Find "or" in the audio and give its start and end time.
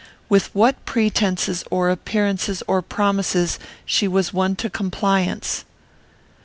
1.69-1.91, 2.65-2.81